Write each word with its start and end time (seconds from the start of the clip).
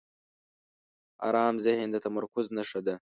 آرام 1.27 1.55
ذهن 1.65 1.87
د 1.91 1.95
تمرکز 2.05 2.45
نښه 2.57 2.79
ده. 2.85 2.95